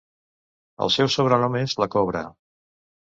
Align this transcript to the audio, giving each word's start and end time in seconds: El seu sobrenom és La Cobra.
El 0.85 0.91
seu 0.95 1.11
sobrenom 1.15 1.57
és 1.59 1.75
La 1.83 1.89
Cobra. 1.97 2.25